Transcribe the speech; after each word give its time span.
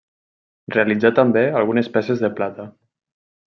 Realitzà 0.75 1.11
també 1.19 1.45
algunes 1.61 1.93
peces 1.99 2.25
de 2.25 2.33
plata. 2.41 2.69